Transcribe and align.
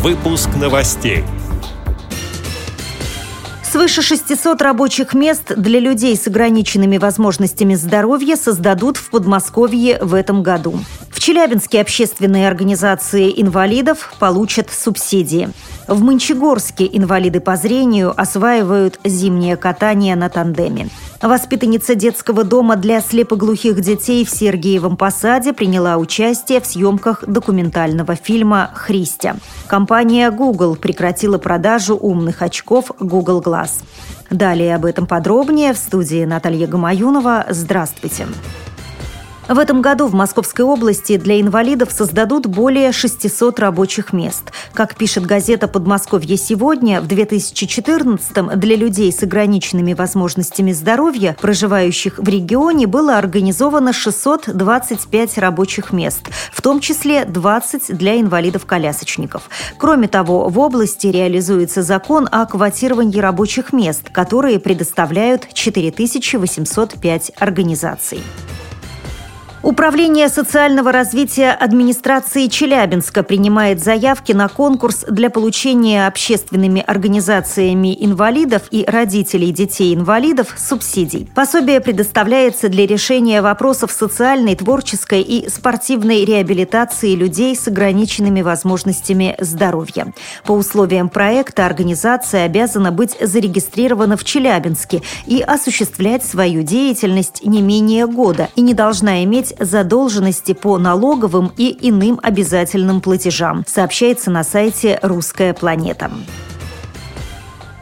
Выпуск 0.00 0.50
новостей. 0.54 1.24
Свыше 3.64 4.00
600 4.00 4.62
рабочих 4.62 5.12
мест 5.12 5.52
для 5.56 5.80
людей 5.80 6.16
с 6.16 6.28
ограниченными 6.28 6.98
возможностями 6.98 7.74
здоровья 7.74 8.36
создадут 8.36 8.96
в 8.96 9.10
Подмосковье 9.10 9.98
в 10.00 10.14
этом 10.14 10.44
году. 10.44 10.78
В 11.28 11.30
Челябинске 11.30 11.82
общественные 11.82 12.48
организации 12.48 13.30
инвалидов 13.36 14.14
получат 14.18 14.70
субсидии. 14.70 15.50
В 15.86 16.02
Мончегорске 16.02 16.88
инвалиды 16.90 17.40
по 17.40 17.56
зрению 17.56 18.18
осваивают 18.18 18.98
зимнее 19.04 19.58
катание 19.58 20.16
на 20.16 20.30
тандеме. 20.30 20.88
Воспитанница 21.20 21.94
детского 21.94 22.44
дома 22.44 22.76
для 22.76 23.02
слепоглухих 23.02 23.78
детей 23.82 24.24
в 24.24 24.30
Сергиевом 24.30 24.96
Посаде 24.96 25.52
приняла 25.52 25.98
участие 25.98 26.62
в 26.62 26.66
съемках 26.66 27.22
документального 27.26 28.14
фильма 28.14 28.70
«Христя». 28.72 29.36
Компания 29.66 30.30
Google 30.30 30.76
прекратила 30.76 31.36
продажу 31.36 31.94
умных 31.94 32.40
очков 32.40 32.90
Google 32.98 33.42
Glass. 33.42 33.82
Далее 34.30 34.74
об 34.74 34.86
этом 34.86 35.06
подробнее 35.06 35.74
в 35.74 35.76
студии 35.76 36.24
Наталья 36.24 36.66
Гамаюнова. 36.66 37.48
Здравствуйте. 37.50 38.24
Здравствуйте. 38.24 38.77
В 39.48 39.58
этом 39.58 39.80
году 39.80 40.06
в 40.08 40.14
Московской 40.14 40.62
области 40.62 41.16
для 41.16 41.40
инвалидов 41.40 41.90
создадут 41.90 42.46
более 42.46 42.92
600 42.92 43.58
рабочих 43.58 44.12
мест. 44.12 44.52
Как 44.74 44.94
пишет 44.94 45.24
газета 45.24 45.68
«Подмосковье 45.68 46.36
сегодня», 46.36 47.00
в 47.00 47.06
2014-м 47.06 48.60
для 48.60 48.76
людей 48.76 49.10
с 49.10 49.22
ограниченными 49.22 49.94
возможностями 49.94 50.72
здоровья, 50.72 51.34
проживающих 51.40 52.18
в 52.18 52.28
регионе, 52.28 52.86
было 52.86 53.16
организовано 53.16 53.94
625 53.94 55.38
рабочих 55.38 55.94
мест, 55.94 56.28
в 56.52 56.60
том 56.60 56.80
числе 56.80 57.24
20 57.24 57.96
для 57.96 58.20
инвалидов-колясочников. 58.20 59.48
Кроме 59.78 60.08
того, 60.08 60.50
в 60.50 60.58
области 60.58 61.06
реализуется 61.06 61.82
закон 61.82 62.28
о 62.30 62.44
квотировании 62.44 63.18
рабочих 63.18 63.72
мест, 63.72 64.10
которые 64.10 64.60
предоставляют 64.60 65.48
4805 65.54 67.32
организаций. 67.38 68.20
Управление 69.62 70.28
социального 70.28 70.92
развития 70.92 71.50
администрации 71.50 72.46
Челябинска 72.46 73.24
принимает 73.24 73.82
заявки 73.82 74.30
на 74.30 74.48
конкурс 74.48 75.04
для 75.08 75.30
получения 75.30 76.06
общественными 76.06 76.80
организациями 76.80 77.96
инвалидов 77.98 78.62
и 78.70 78.84
родителей 78.86 79.50
детей-инвалидов 79.50 80.54
субсидий. 80.56 81.28
Пособие 81.34 81.80
предоставляется 81.80 82.68
для 82.68 82.86
решения 82.86 83.42
вопросов 83.42 83.90
социальной, 83.90 84.54
творческой 84.54 85.22
и 85.22 85.48
спортивной 85.50 86.24
реабилитации 86.24 87.16
людей 87.16 87.56
с 87.56 87.66
ограниченными 87.66 88.42
возможностями 88.42 89.34
здоровья. 89.40 90.12
По 90.44 90.52
условиям 90.52 91.08
проекта 91.08 91.66
организация 91.66 92.44
обязана 92.44 92.92
быть 92.92 93.16
зарегистрирована 93.20 94.16
в 94.16 94.22
Челябинске 94.22 95.02
и 95.26 95.40
осуществлять 95.40 96.24
свою 96.24 96.62
деятельность 96.62 97.44
не 97.44 97.60
менее 97.60 98.06
года 98.06 98.48
и 98.54 98.60
не 98.60 98.72
должна 98.72 99.24
иметь 99.24 99.47
иметь 99.48 99.54
задолженности 99.58 100.52
по 100.52 100.78
налоговым 100.78 101.52
и 101.56 101.76
иным 101.80 102.18
обязательным 102.22 103.00
платежам, 103.00 103.64
сообщается 103.66 104.30
на 104.30 104.44
сайте 104.44 104.98
«Русская 105.02 105.54
планета». 105.54 106.10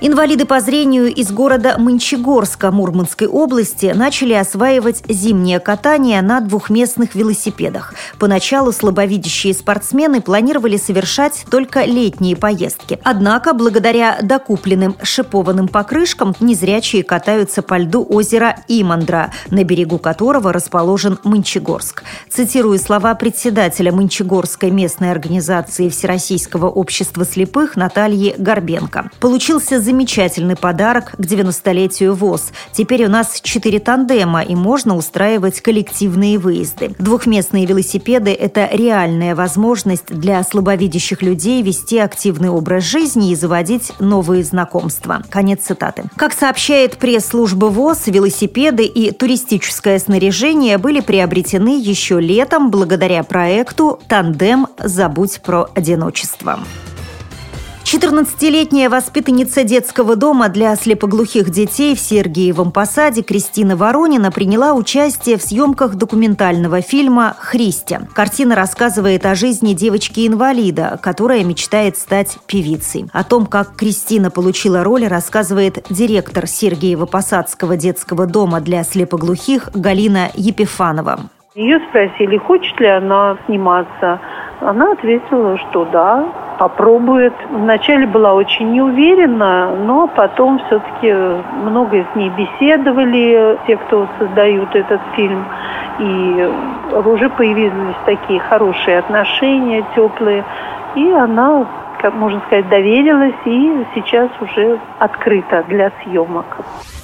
Инвалиды 0.00 0.44
по 0.44 0.60
зрению 0.60 1.06
из 1.06 1.30
города 1.30 1.76
Мончегорска 1.78 2.72
Мурманской 2.72 3.28
области 3.28 3.92
начали 3.94 4.32
осваивать 4.34 5.02
зимнее 5.08 5.60
катание 5.60 6.20
на 6.20 6.40
двухместных 6.40 7.14
велосипедах. 7.14 7.94
Поначалу 8.18 8.72
слабовидящие 8.72 9.54
спортсмены 9.54 10.20
планировали 10.20 10.78
совершать 10.78 11.46
только 11.48 11.84
летние 11.84 12.34
поездки. 12.34 12.98
Однако, 13.04 13.54
благодаря 13.54 14.18
докупленным 14.20 14.96
шипованным 15.00 15.68
покрышкам, 15.68 16.34
незрячие 16.40 17.04
катаются 17.04 17.62
по 17.62 17.78
льду 17.78 18.04
озера 18.06 18.56
Имандра, 18.66 19.32
на 19.50 19.62
берегу 19.62 19.98
которого 19.98 20.52
расположен 20.52 21.18
Мончегорск. 21.22 22.02
Цитирую 22.28 22.80
слова 22.80 23.14
председателя 23.14 23.92
Мончегорской 23.92 24.70
местной 24.70 25.12
организации 25.12 25.88
Всероссийского 25.88 26.68
общества 26.68 27.24
слепых 27.24 27.76
Натальи 27.76 28.34
Горбенко. 28.36 29.10
Получился 29.20 29.83
замечательный 29.84 30.56
подарок 30.56 31.12
к 31.12 31.20
90-летию 31.20 32.14
ВОЗ. 32.14 32.52
Теперь 32.72 33.04
у 33.04 33.08
нас 33.08 33.40
четыре 33.42 33.78
тандема, 33.78 34.42
и 34.42 34.54
можно 34.54 34.96
устраивать 34.96 35.60
коллективные 35.60 36.38
выезды. 36.38 36.94
Двухместные 36.98 37.66
велосипеды– 37.66 38.32
это 38.32 38.68
реальная 38.72 39.34
возможность 39.34 40.06
для 40.06 40.42
слабовидящих 40.42 41.22
людей 41.22 41.62
вести 41.62 41.98
активный 41.98 42.48
образ 42.48 42.84
жизни 42.84 43.30
и 43.30 43.36
заводить 43.36 43.92
новые 44.00 44.42
знакомства. 44.42 45.22
Конец 45.30 45.60
цитаты. 45.62 46.04
Как 46.16 46.32
сообщает 46.32 46.96
пресс-служба 46.96 47.66
ВОЗ, 47.66 48.06
велосипеды 48.06 48.84
и 48.84 49.10
туристическое 49.10 49.98
снаряжение 49.98 50.78
были 50.78 51.00
приобретены 51.00 51.80
еще 51.80 52.20
летом 52.20 52.70
благодаря 52.70 53.22
проекту 53.22 54.00
«Тандем. 54.08 54.66
Забудь 54.78 55.40
про 55.42 55.68
одиночество». 55.74 56.60
14-летняя 57.94 58.88
воспитанница 58.88 59.62
детского 59.62 60.16
дома 60.16 60.48
для 60.48 60.74
слепоглухих 60.74 61.50
детей 61.50 61.94
в 61.94 62.00
Сергиевом 62.00 62.72
Посаде 62.72 63.22
Кристина 63.22 63.76
Воронина 63.76 64.32
приняла 64.32 64.72
участие 64.74 65.36
в 65.36 65.42
съемках 65.42 65.94
документального 65.94 66.80
фильма 66.80 67.36
«Христя». 67.38 68.00
Картина 68.12 68.56
рассказывает 68.56 69.24
о 69.26 69.36
жизни 69.36 69.74
девочки-инвалида, 69.74 70.98
которая 71.00 71.44
мечтает 71.44 71.96
стать 71.96 72.36
певицей. 72.48 73.06
О 73.12 73.22
том, 73.22 73.46
как 73.46 73.76
Кристина 73.76 74.28
получила 74.28 74.82
роль, 74.82 75.06
рассказывает 75.06 75.86
директор 75.88 76.46
Сергиево-Посадского 76.46 77.76
детского 77.76 78.26
дома 78.26 78.60
для 78.60 78.82
слепоглухих 78.82 79.70
Галина 79.72 80.30
Епифанова. 80.34 81.20
Ее 81.54 81.78
спросили, 81.88 82.38
хочет 82.38 82.80
ли 82.80 82.88
она 82.88 83.38
сниматься. 83.46 84.20
Она 84.60 84.90
ответила, 84.90 85.56
что 85.58 85.84
да, 85.84 86.26
попробует. 86.58 87.32
Вначале 87.50 88.06
была 88.06 88.34
очень 88.34 88.72
неуверена, 88.72 89.74
но 89.76 90.06
потом 90.06 90.58
все-таки 90.66 91.12
много 91.64 92.04
с 92.12 92.16
ней 92.16 92.30
беседовали, 92.30 93.58
те, 93.66 93.76
кто 93.76 94.06
создают 94.18 94.74
этот 94.74 95.00
фильм. 95.14 95.44
И 95.98 96.52
уже 97.04 97.28
появились 97.30 97.96
такие 98.04 98.40
хорошие 98.40 98.98
отношения, 98.98 99.84
теплые. 99.94 100.44
И 100.94 101.10
она, 101.12 101.66
как 102.04 102.12
можно 102.16 102.38
сказать, 102.48 102.68
доверилась 102.68 103.34
и 103.46 103.86
сейчас 103.94 104.30
уже 104.38 104.78
открыта 104.98 105.64
для 105.70 105.90
съемок. 106.02 106.44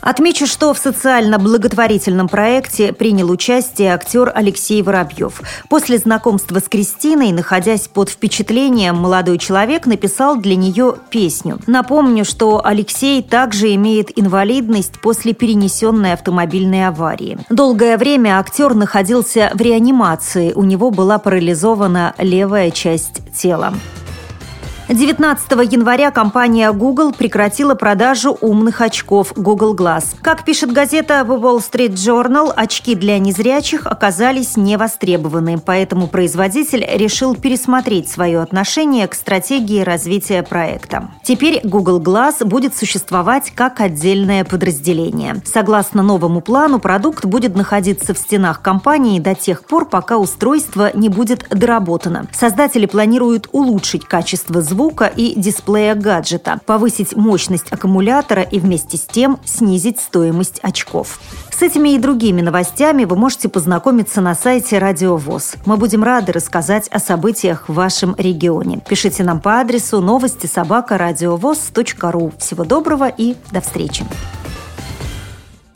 Отмечу, 0.00 0.46
что 0.46 0.72
в 0.72 0.78
социально-благотворительном 0.78 2.28
проекте 2.28 2.94
принял 2.94 3.30
участие 3.30 3.92
актер 3.92 4.32
Алексей 4.34 4.80
Воробьев. 4.80 5.42
После 5.68 5.98
знакомства 5.98 6.60
с 6.60 6.68
Кристиной, 6.70 7.32
находясь 7.32 7.88
под 7.88 8.08
впечатлением, 8.08 8.96
молодой 8.96 9.36
человек 9.36 9.84
написал 9.84 10.38
для 10.38 10.56
нее 10.56 10.94
песню. 11.10 11.58
Напомню, 11.66 12.24
что 12.24 12.64
Алексей 12.64 13.22
также 13.22 13.74
имеет 13.74 14.18
инвалидность 14.18 14.98
после 15.02 15.34
перенесенной 15.34 16.14
автомобильной 16.14 16.88
аварии. 16.88 17.36
Долгое 17.50 17.98
время 17.98 18.38
актер 18.38 18.72
находился 18.72 19.50
в 19.52 19.60
реанимации, 19.60 20.54
у 20.54 20.62
него 20.62 20.90
была 20.90 21.18
парализована 21.18 22.14
левая 22.16 22.70
часть 22.70 23.20
тела. 23.34 23.74
19 24.88 25.50
января 25.72 26.12
компания 26.12 26.70
Google 26.70 27.12
прекратила 27.12 27.74
продажу 27.74 28.38
умных 28.40 28.80
очков 28.80 29.32
Google 29.34 29.74
Glass. 29.74 30.14
Как 30.22 30.44
пишет 30.44 30.70
газета 30.70 31.24
Wall 31.26 31.58
Street 31.58 31.94
Journal, 31.94 32.52
очки 32.54 32.94
для 32.94 33.18
незрячих 33.18 33.88
оказались 33.88 34.56
невостребованы, 34.56 35.58
поэтому 35.58 36.06
производитель 36.06 36.86
решил 36.88 37.34
пересмотреть 37.34 38.08
свое 38.08 38.40
отношение 38.40 39.08
к 39.08 39.14
стратегии 39.14 39.80
развития 39.80 40.44
проекта. 40.44 41.10
Теперь 41.24 41.60
Google 41.64 42.00
Glass 42.00 42.44
будет 42.44 42.76
существовать 42.76 43.50
как 43.56 43.80
отдельное 43.80 44.44
подразделение. 44.44 45.42
Согласно 45.44 46.04
новому 46.04 46.40
плану, 46.40 46.78
продукт 46.78 47.24
будет 47.24 47.56
находиться 47.56 48.14
в 48.14 48.18
стенах 48.18 48.62
компании 48.62 49.18
до 49.18 49.34
тех 49.34 49.64
пор, 49.64 49.86
пока 49.86 50.16
устройство 50.16 50.92
не 50.94 51.08
будет 51.08 51.44
доработано. 51.50 52.28
Создатели 52.30 52.86
планируют 52.86 53.48
улучшить 53.50 54.04
качество 54.04 54.62
звука 54.62 54.75
звука 54.76 55.06
и 55.06 55.32
дисплея 55.40 55.94
гаджета, 55.94 56.60
повысить 56.66 57.16
мощность 57.16 57.72
аккумулятора 57.72 58.42
и 58.42 58.60
вместе 58.60 58.98
с 58.98 59.06
тем 59.06 59.38
снизить 59.42 59.98
стоимость 59.98 60.58
очков. 60.60 61.18
С 61.50 61.62
этими 61.62 61.94
и 61.94 61.98
другими 61.98 62.42
новостями 62.42 63.04
вы 63.04 63.16
можете 63.16 63.48
познакомиться 63.48 64.20
на 64.20 64.34
сайте 64.34 64.78
Радио 64.78 65.16
ВОЗ. 65.16 65.54
Мы 65.64 65.78
будем 65.78 66.04
рады 66.04 66.32
рассказать 66.32 66.88
о 66.88 66.98
событиях 66.98 67.70
в 67.70 67.72
вашем 67.72 68.14
регионе. 68.18 68.82
Пишите 68.86 69.24
нам 69.24 69.40
по 69.40 69.60
адресу 69.60 70.02
новости 70.02 70.46
собака 70.46 70.98
ру. 72.12 72.34
Всего 72.36 72.64
доброго 72.64 73.08
и 73.08 73.34
до 73.52 73.62
встречи. 73.62 74.04